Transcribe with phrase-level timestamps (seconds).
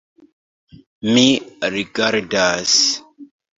[1.09, 1.27] Mi
[1.75, 2.75] rigardas.